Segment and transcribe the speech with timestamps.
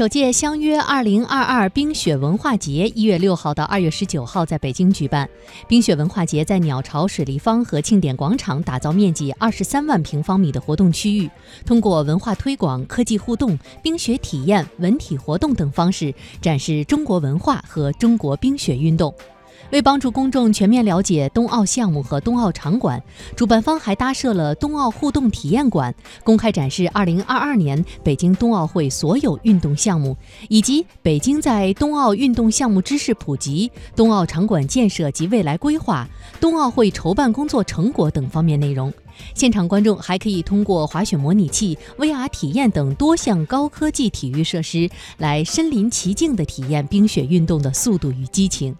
[0.00, 5.28] 首届相约二零二二冰雪文化节一月六号到二月十九号在北京举办。
[5.68, 11.28] 冰雪文化节在鸟巢水立方和庆典广场打造面积二十三万平方米的活动区域，
[11.66, 19.14] 通过文化推广、科技互动、冰雪体验、文体活动等方式展示中国文化和中国冰雪运动。
[19.70, 23.00] 为帮助公众全面了解冬奥项目和冬奥场馆，
[23.36, 30.16] 主办方还搭设了冬奥互动体验馆，公开展示2022年北京冬奥会所有运动项目，
[30.48, 36.08] 以及北京在冬奥运动项目知识普及、冬奥场馆建设及未来规划、
[36.40, 38.92] 冬奥会筹办工作成果等方面内容。
[39.34, 48.74] 现场观众还可以通过滑雪模拟器、VR 体验等多项高科技体育设施，来身临其境地体验冰雪运动的速度与激情。